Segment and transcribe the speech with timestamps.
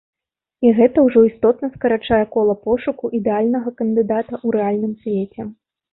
[0.67, 5.41] І гэта ўжо істотна скарачае кола пошуку ідэальнага кандыдата ў рэальным свеце.